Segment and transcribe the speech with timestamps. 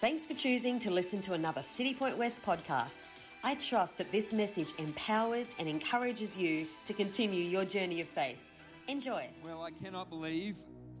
[0.00, 3.08] Thanks for choosing to listen to another Citipointe West podcast.
[3.42, 8.38] I trust that this message empowers and encourages you to continue your journey of faith.
[8.86, 9.26] Enjoy.
[9.44, 10.54] Well, I cannot believe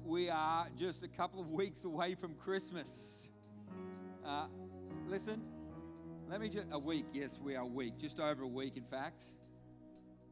[0.04, 3.28] we are just a couple of weeks away from Christmas.
[4.26, 4.46] Uh,
[5.06, 5.42] listen,
[6.28, 8.82] let me just, a week, yes, we are a week, just over a week, in
[8.82, 9.22] fact.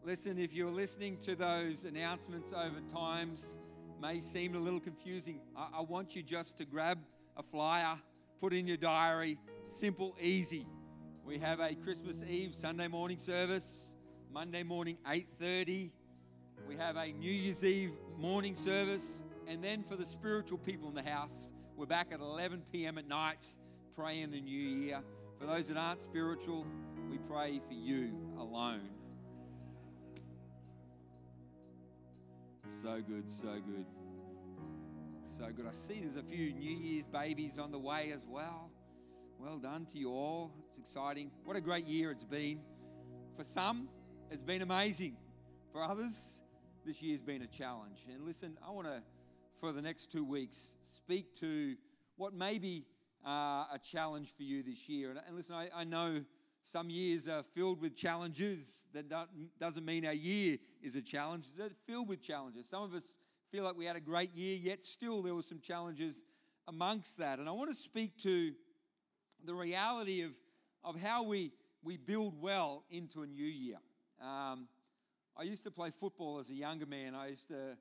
[0.03, 3.61] Listen, if you're listening to those announcements over times,
[4.03, 5.39] may seem a little confusing.
[5.57, 6.99] I, I want you just to grab
[7.37, 7.97] a flyer,
[8.41, 10.67] put in your diary, simple, easy.
[11.25, 13.97] We have a Christmas Eve Sunday morning service,
[14.33, 15.91] Monday morning 8:30.
[16.69, 20.95] We have a New Year's Eve morning service, and then for the spiritual people in
[20.95, 22.99] the house, we're back at 11 p.m.
[22.99, 23.45] at night
[23.95, 25.03] praying the new year.
[25.39, 26.67] For those that aren't spiritual,
[27.11, 28.89] we pray for you alone.
[32.83, 33.87] So good, so good.
[35.29, 35.67] So good.
[35.67, 38.71] I see there's a few New Year's babies on the way as well.
[39.41, 40.53] Well done to you all.
[40.69, 41.33] It's exciting.
[41.45, 42.61] What a great year it's been.
[43.35, 43.89] For some,
[44.31, 45.17] it's been amazing.
[45.73, 46.43] For others,
[46.87, 48.07] this year's been a challenge.
[48.11, 49.03] And listen, I want to,
[49.61, 51.75] for the next two weeks, speak to
[52.17, 52.87] what may be
[53.27, 55.11] uh, a challenge for you this year.
[55.11, 56.25] And, and listen, I, I know
[56.63, 58.87] some years are filled with challenges.
[58.95, 59.07] That
[59.59, 61.49] doesn't mean our year is a challenge.
[61.59, 62.69] They're filled with challenges.
[62.69, 63.17] Some of us
[63.51, 66.25] feel like we had a great year, yet still there were some challenges
[66.69, 67.39] amongst that.
[67.39, 68.53] And I want to speak to
[69.45, 70.33] the reality of,
[70.85, 71.53] of how we,
[71.83, 73.77] we build well into a new year.
[74.21, 74.69] Um,
[75.37, 77.15] I used to play football as a younger man.
[77.15, 77.77] I used to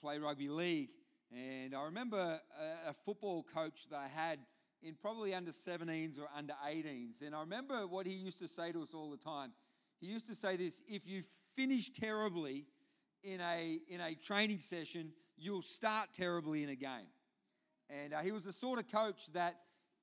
[0.00, 0.90] play rugby league.
[1.32, 4.38] And I remember a, a football coach that I had
[4.82, 7.22] in probably under 17s or under 18s.
[7.24, 9.52] And I remember what he used to say to us all the time.
[10.00, 11.22] He used to say this if you
[11.54, 12.66] finish terribly
[13.22, 17.08] in a, in a training session, you'll start terribly in a game.
[17.88, 19.56] And uh, he was the sort of coach that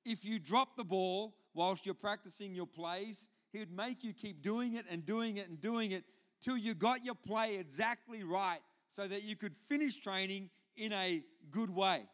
[0.04, 4.42] if you drop the ball whilst you're practicing your plays, he would make you keep
[4.42, 6.04] doing it and doing it and doing it
[6.40, 11.22] till you got your play exactly right so that you could finish training in a
[11.50, 12.04] good way.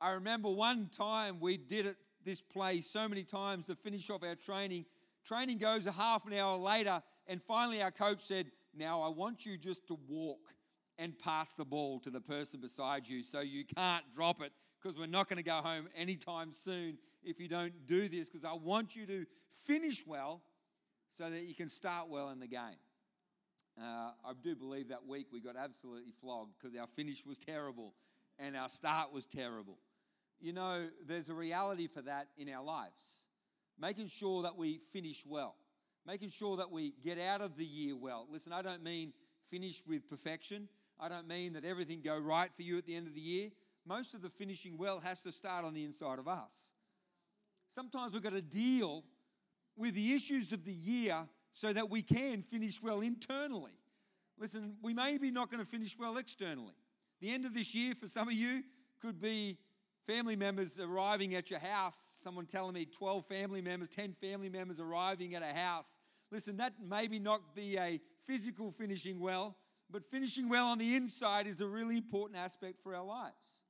[0.00, 4.24] I remember one time we did it, this play so many times to finish off
[4.24, 4.86] our training.
[5.24, 9.44] Training goes a half an hour later, and finally our coach said, Now I want
[9.46, 10.54] you just to walk
[10.98, 14.98] and pass the ball to the person beside you so you can't drop it because
[14.98, 18.54] we're not going to go home anytime soon if you don't do this because I
[18.54, 19.26] want you to
[19.66, 20.42] finish well
[21.10, 22.78] so that you can start well in the game.
[23.80, 27.94] Uh, I do believe that week we got absolutely flogged because our finish was terrible
[28.38, 29.78] and our start was terrible
[30.40, 33.26] you know, there's a reality for that in our lives.
[33.78, 35.56] Making sure that we finish well,
[36.10, 38.26] making sure that we get out of the year well.
[38.32, 39.12] Listen, I don't mean
[39.44, 40.68] finish with perfection.
[40.98, 43.50] I don't mean that everything go right for you at the end of the year.
[43.86, 46.72] Most of the finishing well has to start on the inside of us.
[47.68, 49.04] Sometimes we've got to deal
[49.76, 53.78] with the issues of the year so that we can finish well internally.
[54.36, 56.74] Listen, we may be not going to finish well externally.
[57.20, 58.64] The end of this year for some of you
[59.00, 59.58] could be
[60.10, 64.80] family members arriving at your house, someone telling me 12 family members, 10 family members
[64.80, 65.98] arriving at a house.
[66.32, 69.56] Listen, that maybe not be a physical finishing well,
[69.88, 73.62] but finishing well on the inside is a really important aspect for our lives.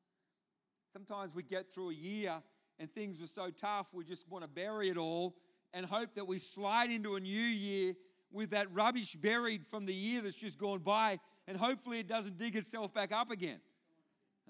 [0.88, 2.42] Sometimes we get through a year
[2.78, 5.36] and things were so tough, we just want to bury it all
[5.74, 7.92] and hope that we slide into a new year
[8.32, 12.38] with that rubbish buried from the year that's just gone by, and hopefully it doesn't
[12.38, 13.60] dig itself back up again.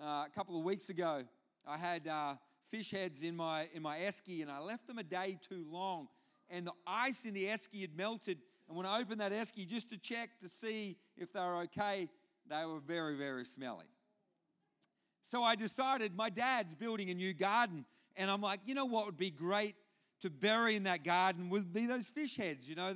[0.01, 1.25] Uh, a couple of weeks ago,
[1.67, 2.35] I had uh,
[2.69, 6.09] fish heads in my, in my esky and I left them a day too long.
[6.49, 8.39] And the ice in the esky had melted.
[8.69, 12.09] And when I opened that esky just to check to see if they were okay,
[12.49, 13.87] they were very, very smelly.
[15.23, 17.85] So I decided my dad's building a new garden.
[18.17, 19.77] And I'm like, you know what would be great
[20.21, 22.69] to bury in that garden would be those fish heads.
[22.69, 22.93] You know,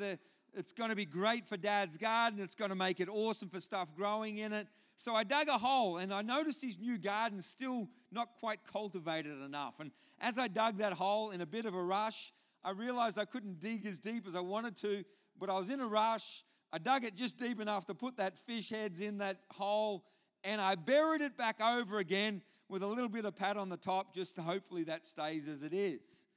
[0.53, 2.41] it's going to be great for dad's garden.
[2.41, 4.67] It's going to make it awesome for stuff growing in it.
[5.05, 9.39] So I dug a hole and I noticed his new garden still not quite cultivated
[9.45, 9.79] enough.
[9.79, 12.33] And as I dug that hole in a bit of a rush,
[12.65, 15.05] I realized I couldn't dig as deep as I wanted to,
[15.39, 16.43] but I was in a rush.
[16.73, 20.07] I dug it just deep enough to put that fish heads in that hole
[20.43, 22.41] and I buried it back over again
[22.71, 25.63] with a little bit of pat on the top just to hopefully that stays as
[25.63, 26.29] it is.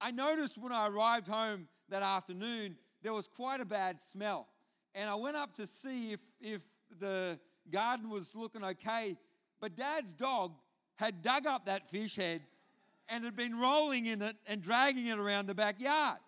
[0.00, 4.46] I noticed when I arrived home that afternoon there was quite a bad smell.
[4.94, 6.62] And I went up to see if, if
[7.00, 7.40] the
[7.70, 9.16] garden was looking okay.
[9.60, 10.52] But dad's dog
[10.96, 12.42] had dug up that fish head
[13.08, 16.18] and had been rolling in it and dragging it around the backyard.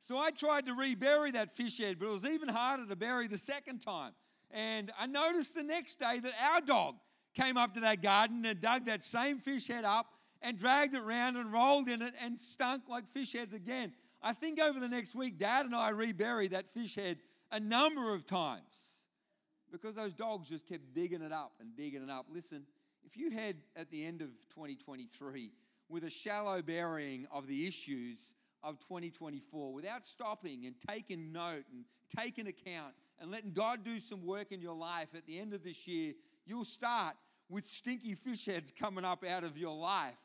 [0.00, 3.26] So I tried to rebury that fish head, but it was even harder to bury
[3.26, 4.12] the second time.
[4.50, 6.94] And I noticed the next day that our dog
[7.34, 10.06] came up to that garden and dug that same fish head up
[10.42, 13.92] and dragged it around and rolled in it and stunk like fish heads again.
[14.22, 17.18] I think over the next week, Dad and I rebury that fish head
[17.50, 19.05] a number of times
[19.76, 22.26] because those dogs just kept digging it up and digging it up.
[22.32, 22.64] Listen,
[23.04, 25.52] if you head at the end of 2023
[25.88, 31.84] with a shallow burying of the issues of 2024 without stopping and taking note and
[32.16, 35.62] taking account and letting God do some work in your life at the end of
[35.62, 36.14] this year,
[36.44, 37.14] you'll start
[37.48, 40.18] with stinky fish heads coming up out of your life,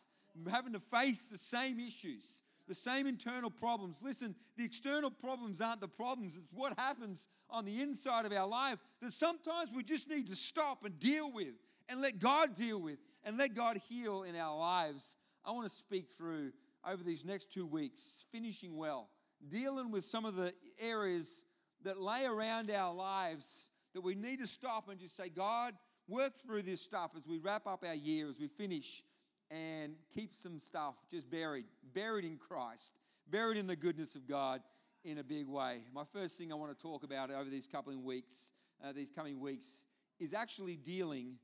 [0.49, 3.97] having to face the same issues, the same internal problems.
[4.01, 8.47] Listen, the external problems aren't the problems, it's what happens on the inside of our
[8.47, 11.51] life that sometimes we just need to stop and deal with
[11.89, 15.17] and let God deal with and let God heal in our lives.
[15.43, 16.53] I want to speak through
[16.89, 19.09] over these next two weeks, finishing well,
[19.49, 21.43] dealing with some of the areas
[21.83, 25.73] that lay around our lives that we need to stop and just say, God,
[26.07, 29.03] work through this stuff as we wrap up our year, as we finish,
[29.51, 32.93] and keep some stuff just buried, buried in Christ,
[33.29, 34.61] buried in the goodness of God
[35.03, 35.79] in a big way.
[35.93, 38.51] My first thing I want to talk about over these couple of weeks,
[38.83, 39.85] uh, these coming weeks,
[40.19, 41.35] is actually dealing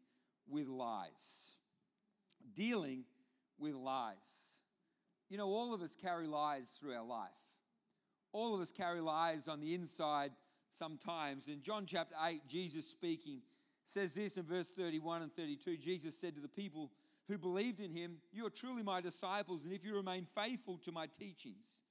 [0.47, 1.55] with lies.
[2.55, 3.03] Dealing
[3.57, 4.61] with lies.
[5.29, 7.29] You know, all of us carry lies through our life.
[8.31, 10.31] All of us carry lies on the inside
[10.69, 11.49] sometimes.
[11.49, 13.41] In John chapter 8, Jesus speaking
[13.83, 16.91] says this in verse 31 and 32 Jesus said to the people
[17.27, 20.91] who believed in him, You are truly my disciples, and if you remain faithful to
[20.91, 21.81] my teachings,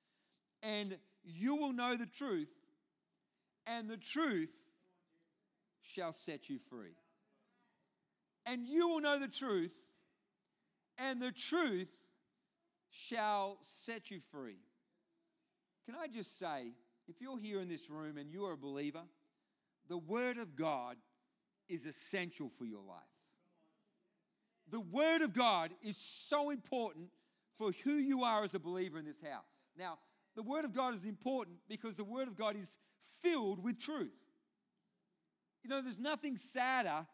[0.62, 2.53] and you will know the truth,
[3.67, 4.53] and the truth
[5.83, 6.97] shall set you free.
[8.47, 9.75] And you will know the truth,
[10.99, 11.93] and the truth
[12.91, 14.61] shall set you free.
[15.85, 16.73] Can I just say,
[17.09, 19.03] if you're here in this room and you're a believer,
[19.88, 20.97] the Word of God
[21.69, 23.16] is essential for your life.
[24.71, 27.09] The Word of God is so important
[27.57, 29.71] for who you are as a believer in this house.
[29.79, 29.99] Now,
[30.35, 32.77] the Word of God is important because the Word of God is
[33.23, 34.13] filled with truth.
[35.63, 37.07] You know, there's nothing sadder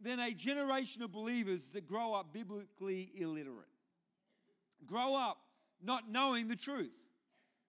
[0.00, 3.68] than a generation of believers that grow up biblically illiterate,
[4.86, 5.38] grow up
[5.82, 6.94] not knowing the truth.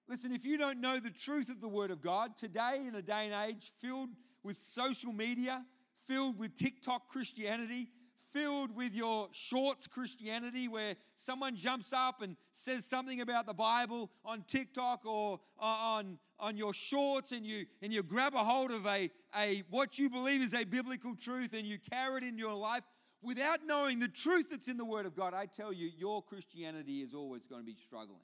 [0.07, 3.01] Listen, if you don't know the truth of the Word of God, today, in a
[3.01, 4.10] day and age filled
[4.44, 5.66] with social media,
[6.07, 7.88] filled with TikTok Christianity,
[8.35, 14.11] filled with your shorts Christianity, where someone jumps up and says something about the Bible
[14.25, 18.71] on TikTok or uh, on, on your shorts, and you, and you grab a hold
[18.71, 19.09] of a,
[19.39, 22.83] a what you believe is a biblical truth and you carry it in your life
[23.21, 26.99] without knowing the truth that's in the Word of God, I tell you, your Christianity
[26.99, 28.19] is always going to be struggling.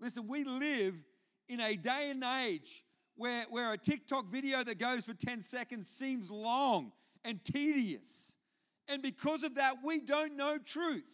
[0.00, 0.96] Listen, we live
[1.48, 2.82] in a day and age
[3.14, 6.90] where, where a TikTok video that goes for 10 seconds seems long
[7.24, 8.36] and tedious.
[8.88, 11.04] And because of that, we don't know truth.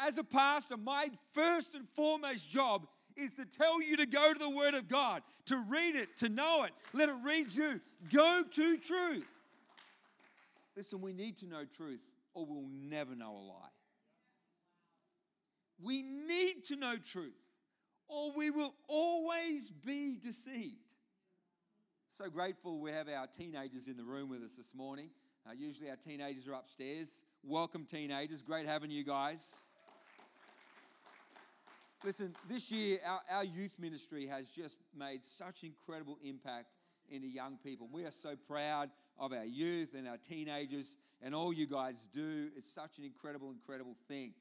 [0.00, 2.86] As a pastor, my first and foremost job
[3.16, 6.28] is to tell you to go to the Word of God, to read it, to
[6.28, 7.80] know it, let it read you.
[8.12, 9.26] Go to truth.
[10.76, 12.00] Listen, we need to know truth
[12.34, 13.68] or we'll never know a lie.
[15.82, 17.34] We need to know truth
[18.08, 20.94] or we will always be deceived.
[22.08, 25.10] So grateful we have our teenagers in the room with us this morning.
[25.48, 27.22] Uh, usually our teenagers are upstairs.
[27.42, 28.42] Welcome, teenagers.
[28.42, 29.62] Great having you guys.
[32.04, 36.66] Listen, this year our, our youth ministry has just made such incredible impact
[37.08, 37.88] into young people.
[37.90, 42.50] We are so proud of our youth and our teenagers and all you guys do.
[42.54, 44.34] It's such an incredible, incredible thing.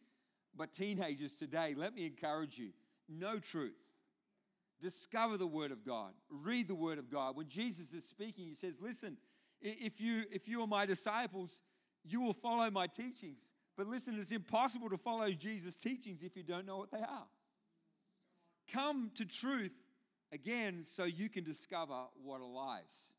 [0.58, 2.72] But, teenagers today, let me encourage you
[3.08, 3.78] know truth.
[4.82, 6.12] Discover the Word of God.
[6.30, 7.38] Read the Word of God.
[7.38, 9.18] When Jesus is speaking, he says, Listen,
[9.62, 11.62] if you, if you are my disciples,
[12.04, 13.54] you will follow my teachings.
[13.76, 17.28] But listen, it's impossible to follow Jesus' teachings if you don't know what they are.
[18.72, 19.76] Come to truth
[20.32, 23.14] again so you can discover what lies.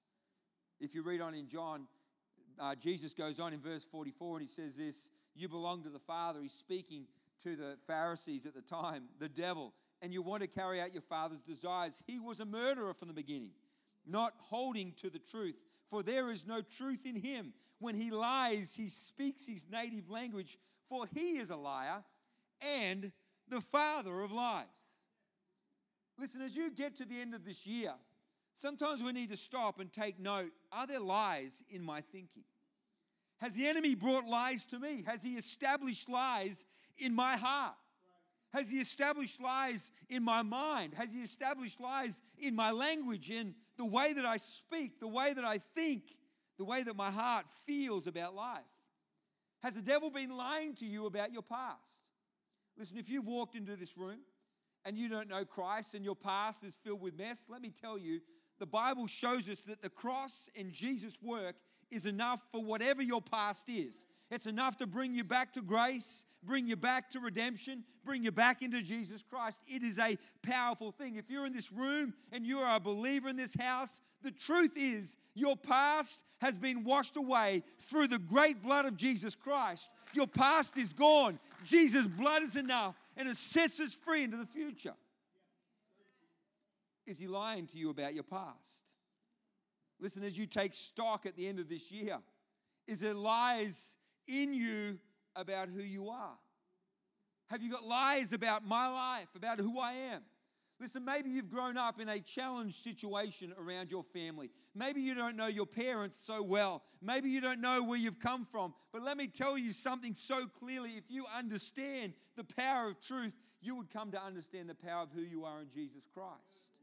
[0.80, 1.86] If you read on in John,
[2.60, 5.98] uh, Jesus goes on in verse 44 and he says this You belong to the
[5.98, 6.40] Father.
[6.40, 7.06] He's speaking
[7.42, 11.02] to the Pharisees at the time, the devil, and you want to carry out your
[11.02, 12.02] father's desires.
[12.06, 13.52] He was a murderer from the beginning,
[14.08, 15.56] not holding to the truth,
[15.88, 17.52] for there is no truth in him.
[17.78, 22.02] When he lies, he speaks his native language, for he is a liar
[22.82, 23.12] and
[23.48, 24.98] the father of lies.
[26.18, 27.92] Listen, as you get to the end of this year,
[28.54, 32.44] sometimes we need to stop and take note are there lies in my thinking?
[33.40, 35.04] Has the enemy brought lies to me?
[35.06, 36.66] Has he established lies
[36.98, 37.76] in my heart?
[38.52, 40.94] Has he established lies in my mind?
[40.94, 45.32] Has he established lies in my language, in the way that I speak, the way
[45.32, 46.02] that I think,
[46.58, 48.58] the way that my heart feels about life?
[49.62, 52.10] Has the devil been lying to you about your past?
[52.76, 54.20] Listen, if you've walked into this room
[54.84, 57.98] and you don't know Christ and your past is filled with mess, let me tell
[57.98, 58.20] you,
[58.58, 61.56] the Bible shows us that the cross and Jesus' work
[61.90, 64.06] is enough for whatever your past is.
[64.30, 68.32] It's enough to bring you back to grace, bring you back to redemption, bring you
[68.32, 69.62] back into Jesus Christ.
[69.66, 71.16] It is a powerful thing.
[71.16, 74.74] If you're in this room and you are a believer in this house, the truth
[74.76, 79.90] is your past has been washed away through the great blood of Jesus Christ.
[80.12, 81.38] Your past is gone.
[81.64, 84.94] Jesus' blood is enough and it sets us free into the future.
[87.06, 88.92] Is he lying to you about your past?
[90.00, 92.18] Listen, as you take stock at the end of this year,
[92.86, 93.97] is there lies
[94.28, 94.98] in you
[95.34, 96.38] about who you are?
[97.48, 100.22] Have you got lies about my life, about who I am?
[100.80, 104.50] Listen, maybe you've grown up in a challenged situation around your family.
[104.76, 106.82] Maybe you don't know your parents so well.
[107.02, 108.74] Maybe you don't know where you've come from.
[108.92, 110.90] But let me tell you something so clearly.
[110.90, 115.10] If you understand the power of truth, you would come to understand the power of
[115.12, 116.76] who you are in Jesus Christ.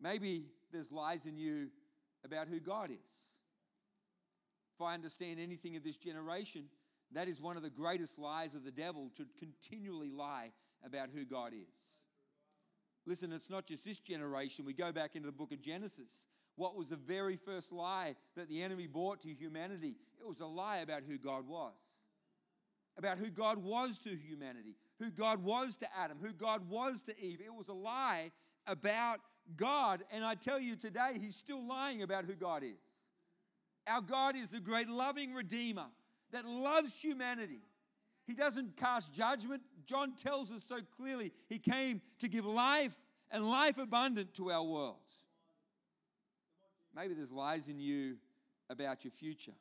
[0.00, 1.68] Maybe there's lies in you
[2.24, 3.35] about who God is.
[4.78, 6.64] If I understand anything of this generation,
[7.12, 10.52] that is one of the greatest lies of the devil to continually lie
[10.84, 12.02] about who God is.
[13.06, 14.66] Listen, it's not just this generation.
[14.66, 16.26] We go back into the book of Genesis.
[16.56, 19.96] What was the very first lie that the enemy brought to humanity?
[20.20, 22.04] It was a lie about who God was,
[22.98, 27.18] about who God was to humanity, who God was to Adam, who God was to
[27.18, 27.40] Eve.
[27.44, 28.32] It was a lie
[28.66, 29.20] about
[29.56, 30.02] God.
[30.12, 33.10] And I tell you today, he's still lying about who God is.
[33.86, 35.86] Our God is a great loving Redeemer
[36.32, 37.60] that loves humanity.
[38.26, 39.62] He doesn't cast judgment.
[39.84, 42.96] John tells us so clearly he came to give life
[43.30, 44.96] and life abundant to our world.
[46.94, 48.16] Maybe there's lies in you
[48.68, 49.52] about your future.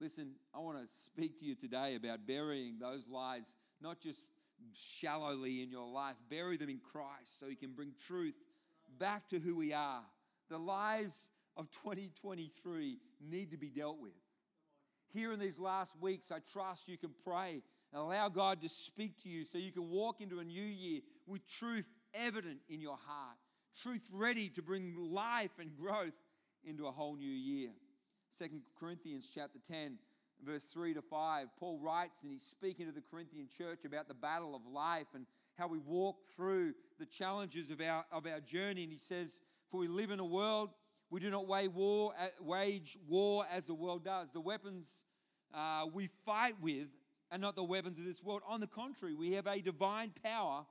[0.00, 4.32] Listen, I want to speak to you today about burying those lies, not just
[4.72, 6.14] shallowly in your life.
[6.30, 8.34] Bury them in Christ so He can bring truth
[8.98, 10.02] back to who we are.
[10.48, 14.12] The lies of 2023 need to be dealt with.
[15.08, 17.62] Here in these last weeks, I trust you can pray
[17.92, 21.00] and allow God to speak to you so you can walk into a new year
[21.26, 23.36] with truth evident in your heart,
[23.82, 26.14] truth ready to bring life and growth
[26.64, 27.70] into a whole new year.
[28.30, 29.98] Second Corinthians chapter 10
[30.44, 34.14] verse 3 to 5, Paul writes and he's speaking to the Corinthian church about the
[34.14, 38.84] battle of life and how we walk through the challenges of our, of our journey.
[38.84, 40.70] And he says, For we live in a world,
[41.10, 44.32] we do not wage war, wage war as the world does.
[44.32, 45.04] The weapons
[45.54, 46.88] uh, we fight with
[47.30, 48.42] are not the weapons of this world.
[48.46, 50.66] On the contrary, we have a divine power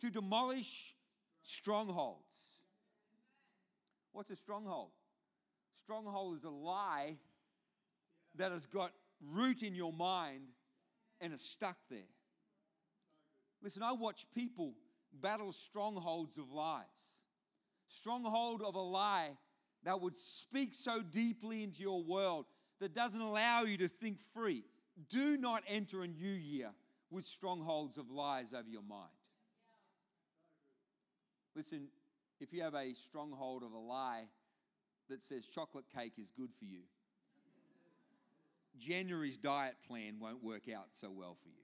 [0.00, 0.94] to demolish
[1.42, 2.62] strongholds.
[4.12, 4.90] What's a stronghold?
[5.74, 7.16] Stronghold is a lie
[8.36, 10.42] that has got root in your mind
[11.20, 12.00] and is stuck there.
[13.62, 14.74] Listen, I watch people
[15.12, 17.24] battle strongholds of lies.
[17.86, 19.36] Stronghold of a lie
[19.84, 22.46] that would speak so deeply into your world
[22.80, 24.64] that doesn't allow you to think free.
[25.08, 26.70] Do not enter a new year
[27.10, 29.10] with strongholds of lies over your mind.
[31.54, 31.88] Listen,
[32.40, 34.24] if you have a stronghold of a lie
[35.08, 36.80] that says chocolate cake is good for you,
[38.78, 41.54] January's diet plan won't work out so well for you.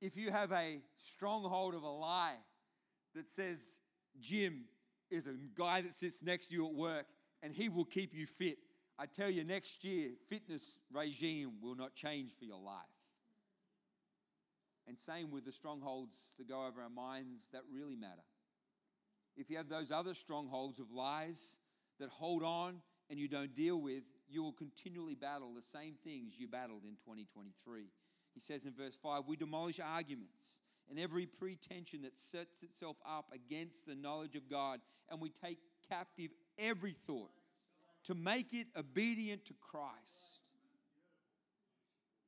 [0.00, 2.36] If you have a stronghold of a lie
[3.14, 3.78] that says
[4.20, 4.66] Jim
[5.10, 7.06] is a guy that sits next to you at work
[7.42, 8.58] and he will keep you fit,
[8.98, 12.82] I tell you, next year, fitness regime will not change for your life.
[14.88, 18.24] And same with the strongholds that go over our minds that really matter.
[19.36, 21.58] If you have those other strongholds of lies
[22.00, 26.38] that hold on and you don't deal with, you will continually battle the same things
[26.38, 27.84] you battled in 2023.
[28.34, 33.26] He says in verse 5 We demolish arguments and every pretension that sets itself up
[33.32, 34.80] against the knowledge of God,
[35.10, 37.30] and we take captive every thought
[38.04, 40.52] to make it obedient to Christ.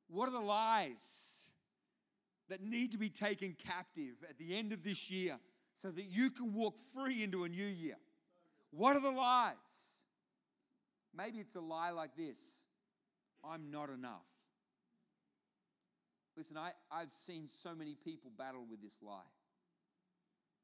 [0.07, 1.49] What are the lies
[2.49, 5.39] that need to be taken captive at the end of this year
[5.73, 7.95] so that you can walk free into a new year?
[8.71, 9.95] What are the lies?
[11.15, 12.63] Maybe it's a lie like this
[13.43, 14.27] I'm not enough.
[16.41, 19.29] Listen, I, I've seen so many people battle with this lie.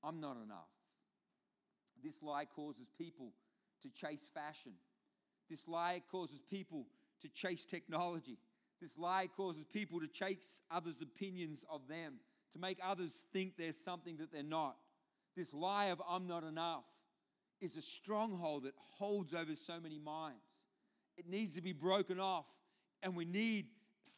[0.04, 0.72] I'm not enough.
[2.04, 3.34] This lie causes people
[3.84, 4.72] to chase fashion.
[5.48, 6.88] This lie causes people
[7.22, 8.40] to chase technology.
[8.82, 12.22] This lie causes people to chase others' opinions of them,
[12.54, 14.78] to make others think they're something that they're not.
[15.36, 16.86] This lie of I'm not enough
[17.62, 20.66] is a stronghold that holds over so many minds.
[21.18, 22.48] it needs to be broken off.
[23.04, 23.68] And we need,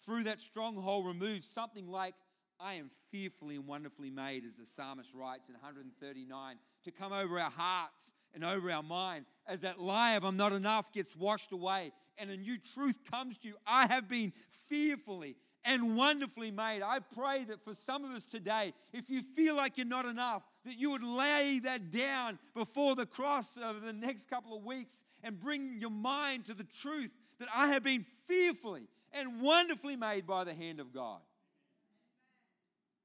[0.05, 2.15] through that stronghold, remove something like,
[2.59, 7.39] I am fearfully and wonderfully made, as the psalmist writes in 139, to come over
[7.39, 11.51] our hearts and over our mind as that lie of I'm not enough gets washed
[11.51, 13.55] away and a new truth comes to you.
[13.65, 16.81] I have been fearfully and wonderfully made.
[16.83, 20.43] I pray that for some of us today, if you feel like you're not enough,
[20.65, 25.03] that you would lay that down before the cross over the next couple of weeks
[25.23, 30.25] and bring your mind to the truth that I have been fearfully and wonderfully made
[30.25, 31.21] by the hand of God.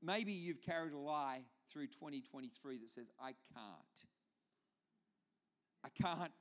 [0.03, 4.07] Maybe you've carried a lie through 2023 that says, I can't.
[5.85, 6.33] I can't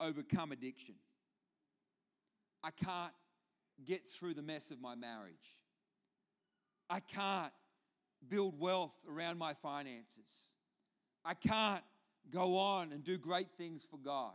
[0.00, 0.94] overcome addiction.
[2.62, 3.12] I can't
[3.84, 5.34] get through the mess of my marriage.
[6.90, 7.52] I can't
[8.28, 10.54] build wealth around my finances.
[11.24, 11.84] I can't
[12.30, 14.34] go on and do great things for God.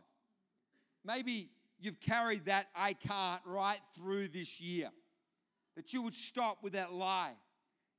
[1.05, 1.49] Maybe
[1.83, 4.89] you've carried that I can't right through this year.
[5.75, 7.33] That you would stop with that lie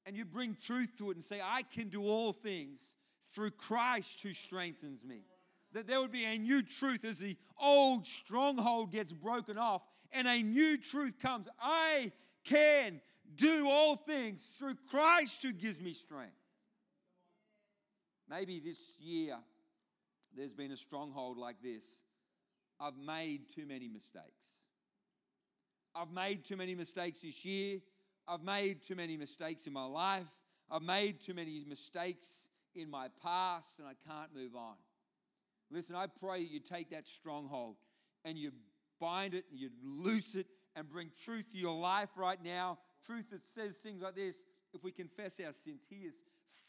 [0.06, 2.96] and you bring truth to it and say, I can do all things
[3.32, 5.22] through Christ who strengthens me.
[5.72, 10.28] That there would be a new truth as the old stronghold gets broken off and
[10.28, 11.48] a new truth comes.
[11.60, 12.12] I
[12.44, 13.00] can
[13.34, 16.32] do all things through Christ who gives me strength.
[18.28, 19.36] Maybe this year
[20.34, 22.02] there's been a stronghold like this.
[22.80, 24.62] I've made too many mistakes.
[25.94, 27.78] I've made too many mistakes this year.
[28.26, 30.26] I've made too many mistakes in my life.
[30.70, 34.74] I've made too many mistakes in my past and I can't move on.
[35.70, 37.76] Listen, I pray you take that stronghold
[38.24, 38.52] and you
[39.00, 42.78] bind it and you loose it and bring truth to your life right now.
[43.04, 46.22] Truth that says things like this if we confess our sins, He is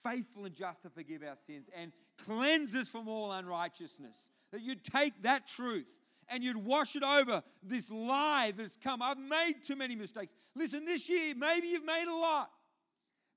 [0.03, 4.29] faithful and just to forgive our sins and cleanse us from all unrighteousness.
[4.51, 5.95] That you'd take that truth
[6.29, 9.01] and you'd wash it over this lie that's come.
[9.01, 10.33] I've made too many mistakes.
[10.55, 12.49] Listen, this year, maybe you've made a lot.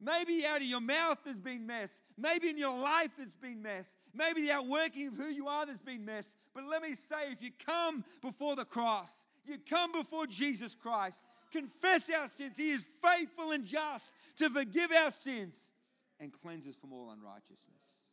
[0.01, 2.01] Maybe out of your mouth there's been mess.
[2.17, 3.97] Maybe in your life there's been mess.
[4.15, 6.37] Maybe the outworking of who you are there's been mess.
[6.55, 11.25] But let me say, if you come before the cross, you come before Jesus Christ,
[11.51, 12.57] confess our sins.
[12.57, 15.73] He is faithful and just to forgive our sins
[16.21, 18.09] and cleanse us from all unrighteousness.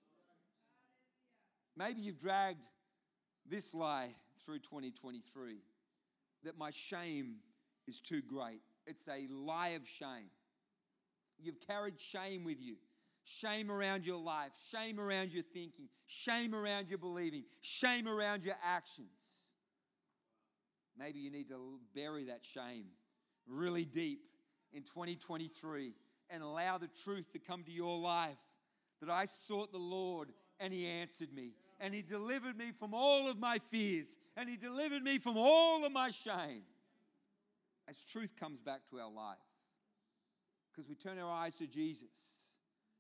[1.77, 2.63] Maybe you've dragged
[3.47, 4.09] this lie
[4.45, 5.57] through 2023
[6.43, 7.37] that my shame
[7.87, 8.61] is too great.
[8.85, 10.29] It's a lie of shame.
[11.37, 12.77] You've carried shame with you
[13.25, 18.55] shame around your life, shame around your thinking, shame around your believing, shame around your
[18.63, 19.53] actions.
[20.97, 22.85] Maybe you need to bury that shame
[23.47, 24.21] really deep
[24.71, 25.93] in 2023
[26.29, 28.39] and allow the truth to come to your life
[29.01, 33.29] that I sought the Lord and He answered me and He delivered me from all
[33.29, 36.63] of my fears and He delivered me from all of my shame.
[37.87, 39.37] As truth comes back to our life,
[40.71, 42.57] because we turn our eyes to Jesus.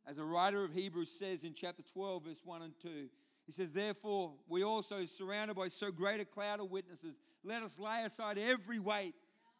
[0.07, 3.09] As a writer of Hebrews says in chapter 12, verse 1 and 2,
[3.45, 7.77] he says, Therefore, we also, surrounded by so great a cloud of witnesses, let us
[7.77, 9.13] lay aside every weight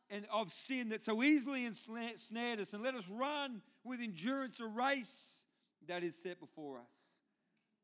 [0.09, 4.67] and of sin that so easily ensnared us, and let us run with endurance a
[4.67, 5.45] race
[5.87, 7.19] that is set before us.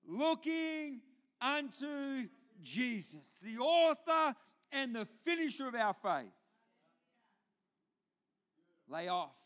[0.05, 1.01] Looking
[1.41, 2.27] unto
[2.61, 4.35] Jesus, the author
[4.71, 6.31] and the finisher of our faith.
[8.87, 9.37] Lay off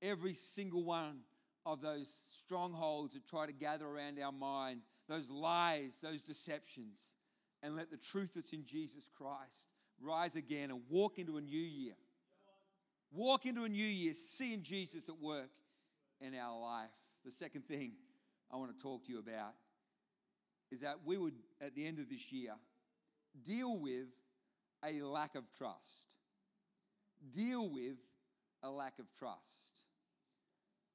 [0.00, 1.20] every single one
[1.64, 7.14] of those strongholds that try to gather around our mind, those lies, those deceptions,
[7.62, 9.68] and let the truth that's in Jesus Christ
[10.02, 11.94] rise again and walk into a new year.
[13.12, 15.50] Walk into a new year, seeing Jesus at work
[16.20, 16.90] in our life.
[17.24, 17.92] The second thing
[18.50, 19.54] I want to talk to you about
[20.70, 22.52] is that we would, at the end of this year,
[23.44, 24.08] deal with
[24.84, 26.06] a lack of trust.
[27.32, 27.98] Deal with
[28.62, 29.82] a lack of trust.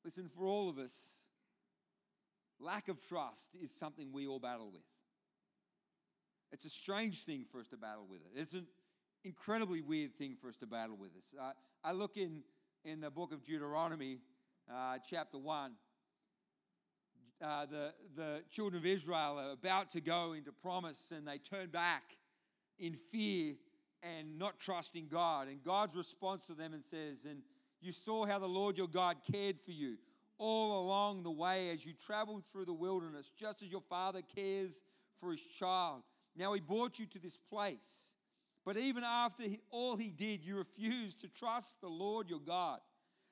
[0.04, 1.24] Listen, for all of us,
[2.60, 4.82] lack of trust is something we all battle with.
[6.52, 8.40] It's a strange thing for us to battle with it.
[8.40, 8.68] It's an
[9.24, 11.34] incredibly weird thing for us to battle with this.
[11.40, 11.52] Uh,
[11.84, 12.44] I look in,
[12.86, 14.20] in the book of Deuteronomy,
[14.74, 15.72] uh, chapter 1.
[17.40, 21.68] Uh, the, the children of Israel are about to go into promise and they turn
[21.68, 22.04] back
[22.80, 23.54] in fear
[24.02, 25.48] and not trusting God.
[25.48, 27.42] And God's response to them and says, and
[27.82, 29.98] you saw how the Lord your God cared for you
[30.40, 34.84] all along the way as you traveled through the wilderness, just as your father cares
[35.18, 36.04] for his child.
[36.36, 38.14] Now he brought you to this place.
[38.68, 42.80] But even after all he did, you refused to trust the Lord your God,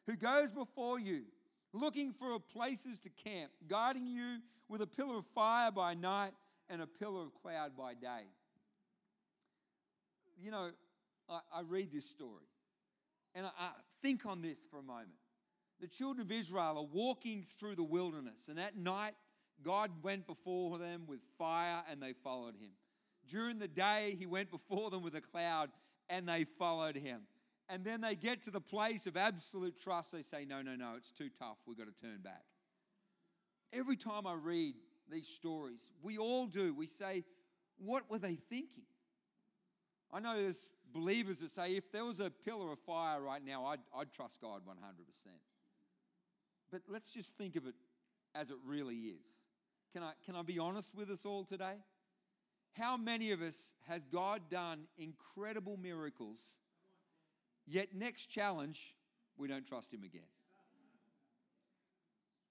[0.08, 1.24] who goes before you,
[1.74, 4.38] looking for places to camp, guiding you
[4.70, 6.32] with a pillar of fire by night
[6.70, 8.24] and a pillar of cloud by day.
[10.42, 10.72] You know,
[11.30, 12.46] I, I read this story
[13.36, 13.72] and I, I
[14.02, 15.10] think on this for a moment.
[15.82, 19.16] The children of Israel are walking through the wilderness, and at night,
[19.62, 22.72] God went before them with fire and they followed him.
[23.28, 25.70] During the day, he went before them with a cloud
[26.10, 27.22] and they followed him.
[27.68, 30.12] And then they get to the place of absolute trust.
[30.12, 31.58] They say, No, no, no, it's too tough.
[31.66, 32.44] We've got to turn back.
[33.74, 34.76] Every time I read
[35.10, 36.74] these stories, we all do.
[36.74, 37.24] We say,
[37.78, 38.84] What were they thinking?
[40.14, 43.66] I know there's believers that say, If there was a pillar of fire right now,
[43.66, 44.74] I'd, I'd trust God 100%.
[46.72, 47.76] But let's just think of it
[48.36, 49.46] as it really is.
[49.92, 51.78] Can I, can I be honest with us all today?
[52.78, 56.60] How many of us has God done incredible miracles,
[57.66, 58.94] yet next challenge,
[59.38, 60.28] we don't trust Him again?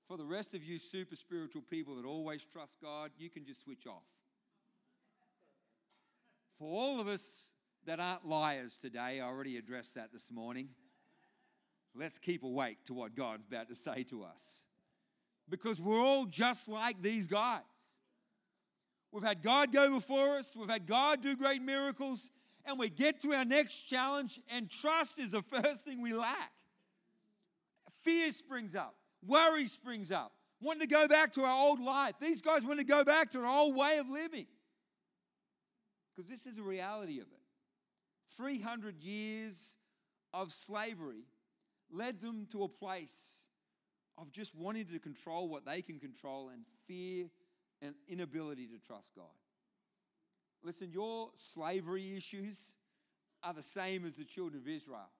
[0.08, 3.64] For the rest of you super spiritual people that always trust God, you can just
[3.64, 4.04] switch off.
[6.58, 7.52] For all of us
[7.84, 10.68] that aren't liars today, I already addressed that this morning.
[11.94, 14.64] Let's keep awake to what God's about to say to us.
[15.50, 17.98] Because we're all just like these guys.
[19.14, 22.32] We've had God go before us, we've had God do great miracles,
[22.66, 26.50] and we get to our next challenge, and trust is the first thing we lack.
[28.02, 32.14] Fear springs up, worry springs up, wanting to go back to our old life.
[32.20, 34.46] These guys want to go back to their old way of living.
[36.10, 37.40] Because this is the reality of it.
[38.36, 39.76] 300 years
[40.32, 41.26] of slavery
[41.88, 43.42] led them to a place
[44.18, 47.26] of just wanting to control what they can control and fear
[47.84, 49.26] and inability to trust God.
[50.62, 52.76] Listen, your slavery issues
[53.42, 55.10] are the same as the children of Israel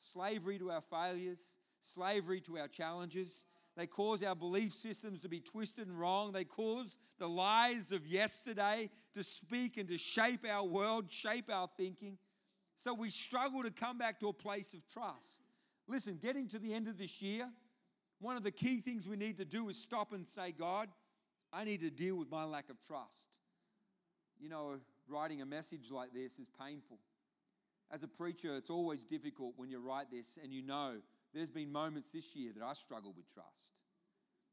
[0.00, 3.44] slavery to our failures, slavery to our challenges.
[3.76, 6.32] They cause our belief systems to be twisted and wrong.
[6.32, 11.68] They cause the lies of yesterday to speak and to shape our world, shape our
[11.76, 12.18] thinking.
[12.74, 15.42] So we struggle to come back to a place of trust.
[15.88, 17.48] Listen, getting to the end of this year,
[18.20, 20.88] one of the key things we need to do is stop and say, God,
[21.52, 23.38] I need to deal with my lack of trust.
[24.38, 26.98] You know, writing a message like this is painful.
[27.90, 30.96] As a preacher, it's always difficult when you write this and you know
[31.32, 33.72] there's been moments this year that I struggle with trust.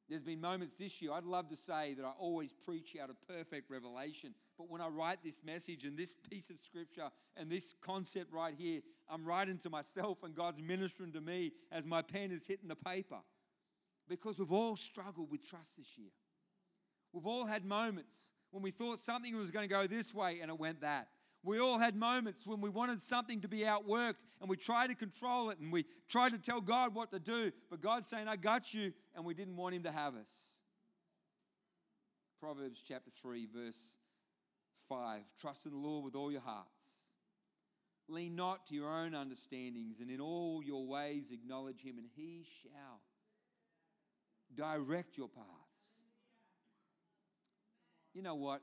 [0.08, 3.16] There's been moments this year, I'd love to say that I always preach out of
[3.28, 4.36] perfect revelation.
[4.56, 8.54] But when I write this message and this piece of scripture and this concept right
[8.56, 12.68] here, I'm writing to myself and God's ministering to me as my pen is hitting
[12.68, 13.20] the paper.
[14.08, 16.12] Because we've all struggled with trust this year.
[17.16, 20.52] We've all had moments when we thought something was going to go this way and
[20.52, 21.08] it went that.
[21.44, 24.96] We all had moments when we wanted something to be outworked and we tried to
[24.96, 28.36] control it and we tried to tell God what to do, but God's saying, I
[28.36, 30.60] got you, and we didn't want Him to have us.
[32.42, 33.98] Proverbs chapter 3, verse
[34.90, 36.86] 5 Trust in the Lord with all your hearts.
[38.10, 42.44] Lean not to your own understandings, and in all your ways acknowledge Him, and He
[42.62, 43.00] shall
[44.54, 46.02] direct your paths.
[48.16, 48.62] You know what?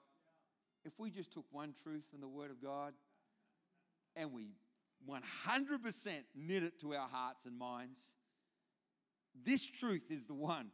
[0.84, 2.92] if we just took one truth from the Word of God
[4.16, 4.50] and we
[5.08, 8.16] 100% knit it to our hearts and minds,
[9.44, 10.70] this truth is the one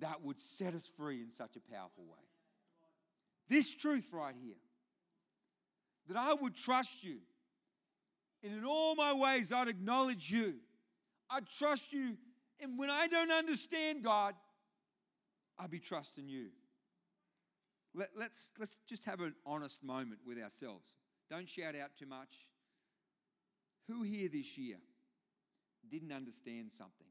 [0.00, 2.18] that would set us free in such a powerful way.
[3.48, 4.54] This truth right here
[6.08, 7.18] that I would trust you,
[8.42, 10.54] and in all my ways, I'd acknowledge you.
[11.30, 12.16] I'd trust you,
[12.60, 14.34] and when I don't understand God,
[15.58, 16.48] I'd be trusting you.
[17.94, 20.96] Let, let's, let's just have an honest moment with ourselves.
[21.30, 22.46] Don't shout out too much.
[23.88, 24.76] Who here this year
[25.90, 27.06] didn't understand something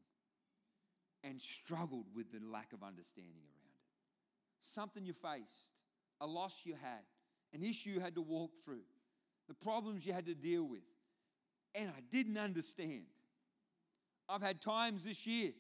[1.24, 3.82] and struggled with the lack of understanding around it?
[4.60, 5.82] Something you faced,
[6.22, 7.04] a loss you had,
[7.54, 8.84] an issue you had to walk through,
[9.48, 10.84] the problems you had to deal with,
[11.74, 13.06] and I didn't understand.
[14.30, 15.52] I've had times this year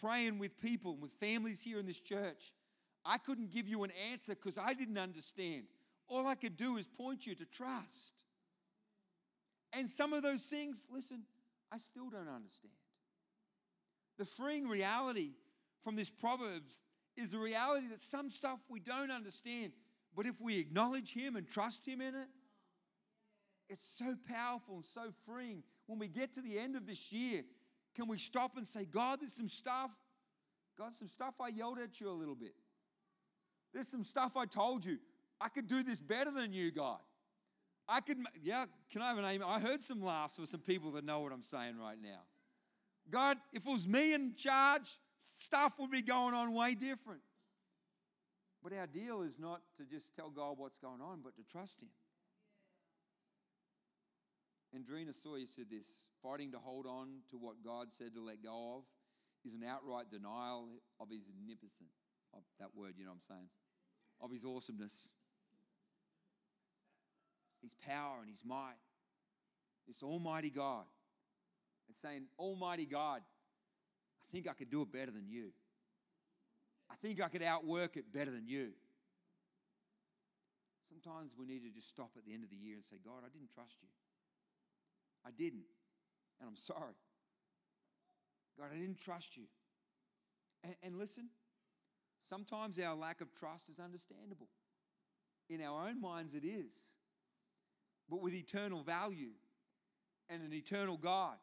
[0.00, 2.52] praying with people, with families here in this church,
[3.10, 5.64] I couldn't give you an answer because I didn't understand.
[6.08, 8.22] All I could do is point you to trust.
[9.72, 11.22] And some of those things, listen,
[11.72, 12.74] I still don't understand.
[14.18, 15.30] The freeing reality
[15.82, 16.82] from this Proverbs
[17.16, 19.72] is the reality that some stuff we don't understand,
[20.14, 22.28] but if we acknowledge Him and trust Him in it,
[23.70, 25.62] it's so powerful and so freeing.
[25.86, 27.42] When we get to the end of this year,
[27.94, 29.92] can we stop and say, God, there's some stuff,
[30.76, 32.54] God, some stuff I yelled at you a little bit.
[33.78, 34.98] There's some stuff I told you.
[35.40, 36.98] I could do this better than you, God.
[37.88, 39.46] I could, yeah, can I have an amen?
[39.48, 42.22] I heard some laughs for some people that know what I'm saying right now.
[43.08, 47.20] God, if it was me in charge, stuff would be going on way different.
[48.64, 51.80] But our deal is not to just tell God what's going on, but to trust
[51.80, 51.90] Him.
[54.76, 58.78] Andrina Sawyer said this fighting to hold on to what God said to let go
[58.78, 58.82] of
[59.44, 60.66] is an outright denial
[60.98, 61.84] of his omnipotence.
[62.34, 63.48] Of that word, you know what I'm saying?
[64.20, 65.08] Of his awesomeness,
[67.62, 68.78] his power and his might.
[69.86, 70.84] This Almighty God.
[71.86, 73.22] And saying, Almighty God,
[74.20, 75.52] I think I could do it better than you.
[76.90, 78.72] I think I could outwork it better than you.
[80.88, 83.22] Sometimes we need to just stop at the end of the year and say, God,
[83.24, 83.88] I didn't trust you.
[85.26, 85.64] I didn't.
[86.40, 86.96] And I'm sorry.
[88.58, 89.44] God, I didn't trust you.
[90.64, 91.28] And, and listen,
[92.20, 94.48] sometimes our lack of trust is understandable.
[95.48, 96.94] In our own minds, it is.
[98.08, 99.32] But with eternal value
[100.28, 101.36] and an eternal God,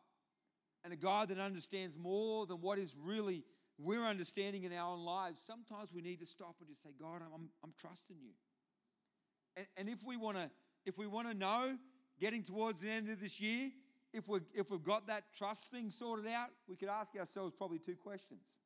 [0.83, 3.43] and a God that understands more than what is really
[3.77, 7.21] we're understanding in our own lives, sometimes we need to stop and just say, God,
[7.33, 8.31] I'm, I'm trusting you.
[9.57, 10.49] And, and if we want to,
[10.85, 11.77] if we want to know,
[12.19, 13.71] getting towards the end of this year,
[14.13, 17.79] if, we're if we've got that trust thing sorted out, we could ask ourselves probably
[17.79, 18.59] two questions.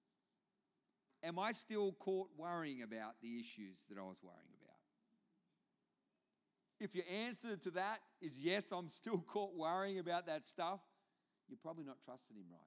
[1.23, 4.77] Am I still caught worrying about the issues that I was worrying about?
[6.79, 10.79] If your answer to that is yes, I'm still caught worrying about that stuff,
[11.47, 12.59] you're probably not trusting Him right.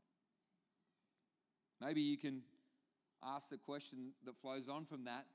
[1.88, 2.42] Maybe you can
[3.24, 5.26] ask the question that flows on from that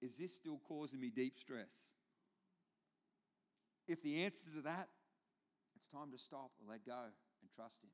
[0.00, 1.88] is this still causing me deep stress?
[3.86, 4.88] If the answer to that,
[5.74, 7.02] it's time to stop or let go
[7.42, 7.90] and trust Him.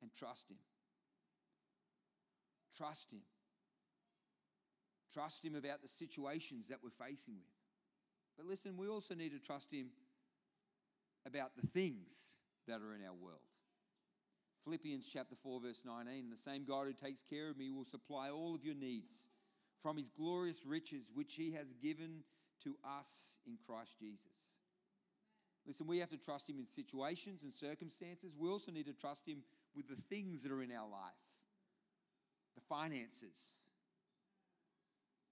[0.00, 0.56] And trust Him.
[2.76, 3.20] Trust Him.
[5.12, 7.52] Trust Him about the situations that we're facing with.
[8.36, 9.88] But listen, we also need to trust Him
[11.26, 13.38] about the things that are in our world.
[14.64, 18.30] Philippians chapter 4, verse 19 The same God who takes care of me will supply
[18.30, 19.28] all of your needs
[19.80, 22.24] from his glorious riches, which he has given
[22.62, 24.54] to us in Christ Jesus.
[25.66, 28.34] Listen, we have to trust him in situations and circumstances.
[28.38, 29.42] We also need to trust him
[29.76, 31.23] with the things that are in our life
[32.54, 33.70] the finances,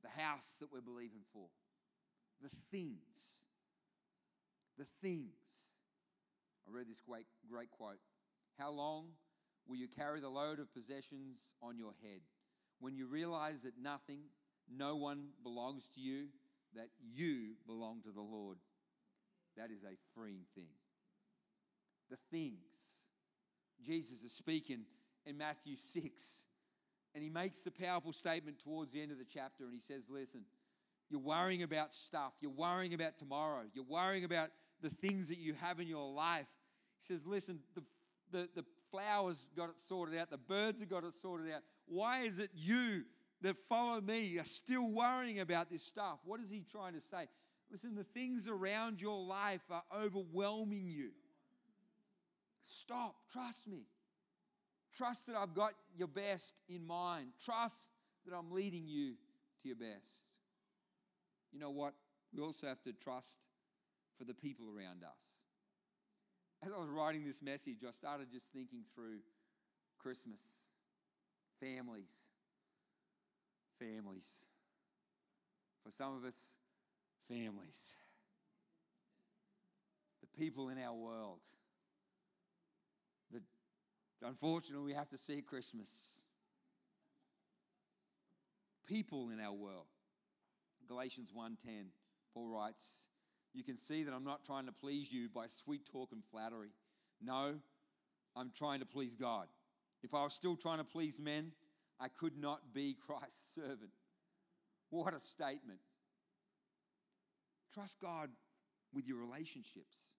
[0.03, 1.47] the house that we're believing for,
[2.43, 3.47] the things.
[4.79, 5.77] The things.
[6.67, 7.99] I read this great, great quote.
[8.59, 9.09] How long
[9.67, 12.21] will you carry the load of possessions on your head
[12.81, 14.21] when you realize that nothing,
[14.69, 16.29] no one belongs to you,
[16.75, 18.59] that you belong to the Lord?
[19.57, 20.71] That is a freeing thing.
[22.11, 23.07] The things.
[23.85, 24.85] Jesus is speaking
[25.27, 26.45] in Matthew 6,
[27.15, 30.09] and he makes the powerful statement towards the end of the chapter, and he says,
[30.11, 30.43] Listen,
[31.11, 34.49] you're worrying about stuff, you're worrying about tomorrow, you're worrying about
[34.81, 36.49] the things that you have in your life.
[36.99, 37.83] He says, Listen, the,
[38.31, 41.63] the, the flowers got it sorted out, the birds have got it sorted out.
[41.87, 43.05] Why is it you
[43.43, 46.19] that follow me are still worrying about this stuff?
[46.25, 47.29] What is he trying to say?
[47.71, 51.11] Listen, the things around your life are overwhelming you.
[52.61, 53.87] Stop, trust me.
[54.97, 57.29] Trust that I've got your best in mind.
[57.43, 57.93] Trust
[58.27, 59.15] that I'm leading you
[59.63, 60.29] to your best.
[61.53, 61.95] You know what?
[62.35, 63.49] We also have to trust
[64.19, 65.43] for the people around us.
[66.65, 69.19] As I was writing this message, I started just thinking through
[69.99, 70.69] Christmas,
[71.61, 72.29] families,
[73.79, 74.47] families.
[75.83, 76.57] For some of us,
[77.29, 77.97] families.
[80.21, 81.41] The people in our world
[84.25, 86.23] unfortunately we have to see Christmas.
[88.89, 89.87] People in our world.
[90.89, 91.93] Galatians 1:10,
[92.35, 93.09] Paul writes,
[93.55, 96.71] you can see that I'm not trying to please you by sweet talk and flattery.
[97.21, 97.61] No,
[98.35, 99.49] I'm trying to please God.
[100.03, 101.53] If I was still trying to please men,
[102.01, 103.93] I could not be Christ's servant.
[104.91, 105.81] What a statement.
[107.73, 108.31] Trust God
[108.93, 110.13] with your relationships.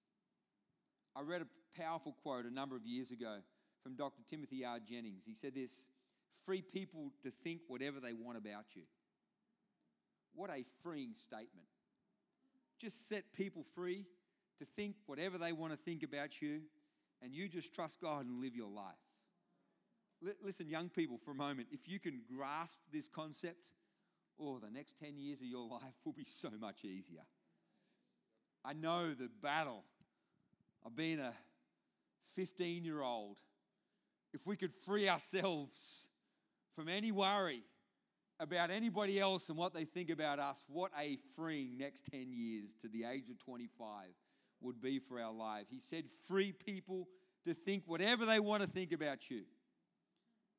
[1.15, 1.47] I read a
[1.79, 3.37] powerful quote a number of years ago
[3.83, 4.23] from Dr.
[4.25, 4.79] Timothy R.
[4.79, 5.25] Jennings.
[5.25, 5.87] He said this
[6.45, 8.83] free people to think whatever they want about you.
[10.33, 11.67] What a freeing statement.
[12.79, 14.05] Just set people free
[14.59, 16.61] to think whatever they want to think about you,
[17.21, 18.95] and you just trust God and live your life.
[20.25, 23.73] L- listen, young people, for a moment, if you can grasp this concept,
[24.39, 27.23] oh, the next 10 years of your life will be so much easier.
[28.65, 29.83] I know the battle
[30.85, 31.33] of being a
[32.35, 33.37] 15 year old.
[34.33, 36.09] If we could free ourselves
[36.75, 37.61] from any worry
[38.39, 42.73] about anybody else and what they think about us, what a freeing next 10 years
[42.81, 44.07] to the age of 25
[44.61, 45.67] would be for our life.
[45.69, 47.07] He said, free people
[47.45, 49.43] to think whatever they want to think about you.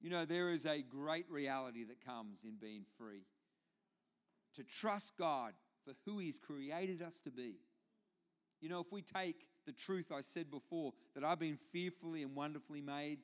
[0.00, 3.24] You know, there is a great reality that comes in being free.
[4.54, 5.52] To trust God
[5.84, 7.56] for who He's created us to be.
[8.60, 12.36] You know, if we take the truth I said before that I've been fearfully and
[12.36, 13.18] wonderfully made,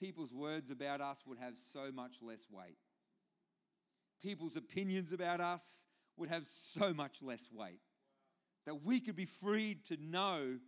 [0.00, 2.78] people's words about us would have so much less weight.
[4.22, 7.80] People's opinions about us would have so much less weight.
[8.66, 10.58] That we could be freed to know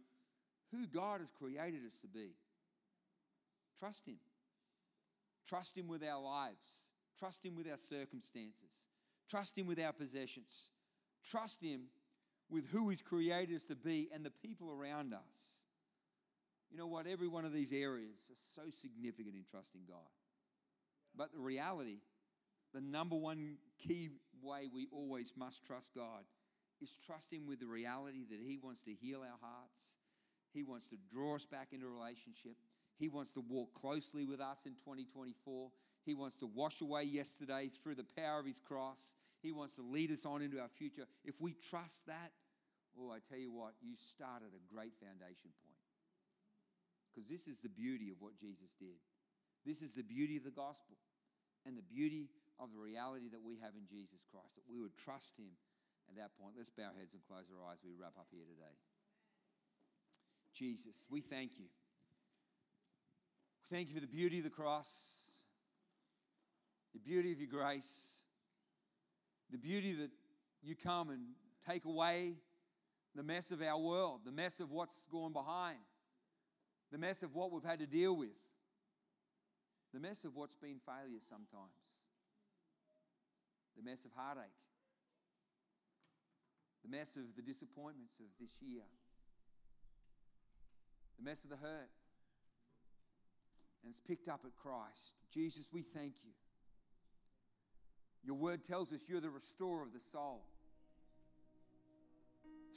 [0.72, 2.34] who God has created us to be.
[3.78, 4.18] Trust Him.
[5.46, 6.88] Trust Him with our lives.
[7.18, 8.88] Trust Him with our circumstances.
[9.28, 10.70] Trust Him with our possessions.
[11.24, 11.84] Trust Him
[12.50, 15.63] with who He's created us to be and the people around us.
[16.74, 17.06] You know what?
[17.06, 20.10] Every one of these areas is so significant in trusting God.
[21.16, 21.98] But the reality,
[22.72, 24.08] the number one key
[24.42, 26.24] way we always must trust God
[26.82, 29.98] is trust Him with the reality that He wants to heal our hearts.
[30.52, 32.56] He wants to draw us back into relationship.
[32.98, 35.70] He wants to walk closely with us in 2024.
[36.04, 39.14] He wants to wash away yesterday through the power of His cross.
[39.44, 41.04] He wants to lead us on into our future.
[41.24, 42.32] If we trust that,
[42.98, 45.73] oh, I tell you what, you start at a great foundation point.
[47.14, 48.98] Because this is the beauty of what Jesus did.
[49.64, 50.96] This is the beauty of the gospel
[51.64, 54.96] and the beauty of the reality that we have in Jesus Christ, that we would
[54.96, 55.54] trust Him
[56.10, 56.54] at that point.
[56.56, 57.78] Let's bow our heads and close our eyes.
[57.84, 58.74] We wrap up here today.
[60.52, 61.66] Jesus, we thank you.
[63.70, 65.30] Thank you for the beauty of the cross,
[66.92, 68.22] the beauty of your grace,
[69.50, 70.10] the beauty that
[70.62, 71.22] you come and
[71.68, 72.34] take away
[73.14, 75.78] the mess of our world, the mess of what's gone behind,
[76.94, 78.38] the mess of what we've had to deal with,
[79.92, 81.98] the mess of what's been failure sometimes,
[83.76, 84.44] the mess of heartache,
[86.84, 88.84] the mess of the disappointments of this year,
[91.18, 91.90] the mess of the hurt.
[93.82, 95.16] And it's picked up at Christ.
[95.32, 96.30] Jesus, we thank you.
[98.22, 100.44] Your word tells us you're the restorer of the soul.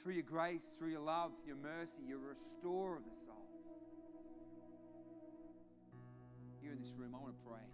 [0.02, 3.37] Through your grace, through your love, your mercy, you're a restorer of the soul.
[6.78, 7.66] This room, I want to pray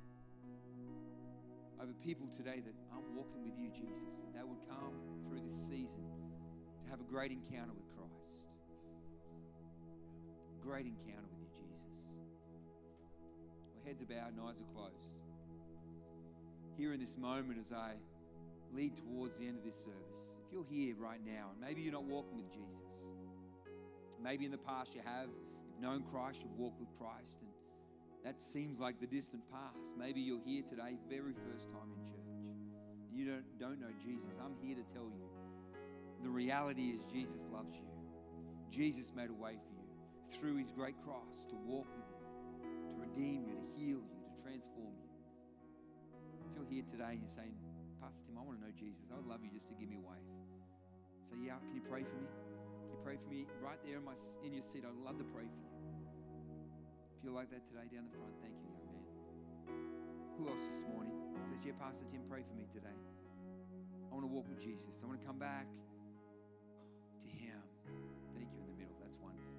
[1.84, 4.96] over people today that aren't walking with you, Jesus, that they would come
[5.28, 6.00] through this season
[6.82, 8.48] to have a great encounter with Christ.
[10.62, 12.16] Great encounter with you, Jesus.
[13.74, 15.20] Well, heads are bowed and eyes are closed.
[16.78, 17.92] Here in this moment, as I
[18.72, 21.92] lead towards the end of this service, if you're here right now and maybe you're
[21.92, 23.10] not walking with Jesus,
[24.22, 25.28] maybe in the past you have,
[25.68, 27.50] you've known Christ, you've walked with Christ, and
[28.24, 29.92] that seems like the distant past.
[29.98, 32.24] Maybe you're here today, very first time in church,
[33.12, 34.40] you don't, don't know Jesus.
[34.42, 35.28] I'm here to tell you
[36.22, 37.86] the reality is Jesus loves you.
[38.70, 39.86] Jesus made a way for you
[40.26, 44.42] through his great cross to walk with you, to redeem you, to heal you, to
[44.42, 45.12] transform you.
[46.48, 47.54] If you're here today and you're saying,
[48.00, 49.96] Pastor Tim, I want to know Jesus, I would love you just to give me
[49.96, 50.26] a wave.
[51.24, 52.32] Say, yeah, can you pray for me?
[52.82, 54.82] Can you pray for me right there in, my, in your seat?
[54.82, 55.73] I'd love to pray for you.
[57.24, 59.08] You're like that today down the front, thank you, young man.
[60.36, 61.16] Who else this morning
[61.48, 62.92] says, yeah, Pastor Tim, pray for me today.
[62.92, 65.00] I want to walk with Jesus.
[65.02, 65.64] I want to come back
[67.24, 67.56] to Him.
[68.36, 68.92] Thank you in the middle.
[69.00, 69.56] That's wonderful.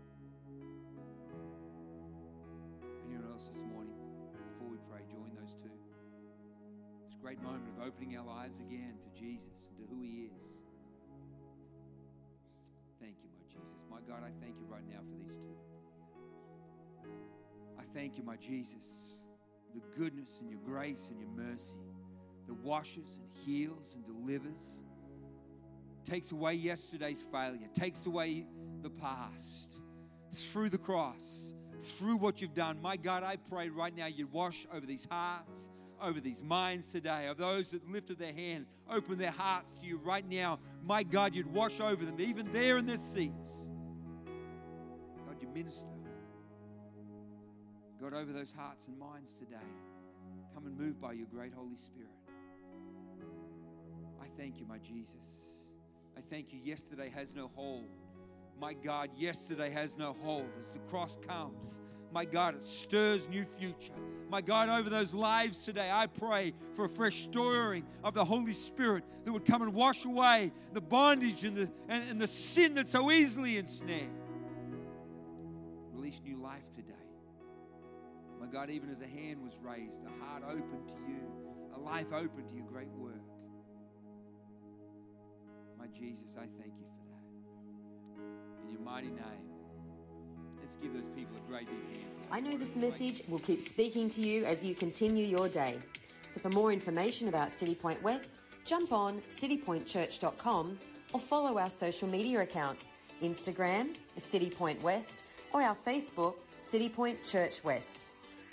[3.09, 3.97] Anyone else this morning,
[4.53, 5.73] before we pray, join those two.
[7.09, 10.61] This great moment of opening our lives again to Jesus, to who He is.
[13.01, 13.81] Thank you, my Jesus.
[13.89, 15.74] My God, I thank you right now for these two.
[17.79, 19.27] I thank you, my Jesus,
[19.73, 21.77] the goodness and your grace and your mercy
[22.47, 24.83] that washes and heals and delivers
[26.05, 28.45] takes away yesterday's failure, takes away
[28.83, 29.81] the past
[30.31, 32.81] through the cross, through what you've done.
[32.81, 37.27] My God, I pray right now you'd wash over these hearts, over these minds today,
[37.27, 40.59] of those that lifted their hand, open their hearts to you right now.
[40.83, 43.69] My God, you'd wash over them, even there in their seats.
[45.25, 45.91] God, you minister.
[48.01, 49.55] God, over those hearts and minds today,
[50.53, 52.09] come and move by your great Holy Spirit.
[54.21, 55.69] I thank you, my Jesus.
[56.17, 56.59] I thank you.
[56.63, 57.85] Yesterday has no hold.
[58.59, 60.47] My God, yesterday has no hold.
[60.59, 63.93] As the cross comes, my God, it stirs new future.
[64.29, 68.53] My God, over those lives today, I pray for a fresh stirring of the Holy
[68.53, 72.73] Spirit that would come and wash away the bondage and the, and, and the sin
[72.75, 74.09] that so easily ensnared.
[75.93, 76.93] Release new life today.
[78.55, 81.19] God, even as a hand was raised, a heart open to you,
[81.75, 83.19] a life open to your great work.
[85.77, 88.63] My Jesus, I thank you for that.
[88.63, 89.49] In your mighty name.
[90.57, 92.17] Let's give those people a great big hand.
[92.31, 95.77] I know this message will keep speaking to you as you continue your day.
[96.33, 100.79] So for more information about Citipointe West, jump on citipointechurch.com
[101.11, 102.85] or follow our social media accounts
[103.21, 106.35] Instagram, Citipointe West, or our Facebook,
[106.71, 108.04] Citipointe Church West.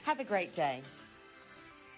[0.05, 0.83] Have a great day.